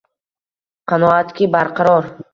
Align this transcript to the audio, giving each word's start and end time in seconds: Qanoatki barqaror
Qanoatki 0.93 1.51
barqaror 1.57 2.13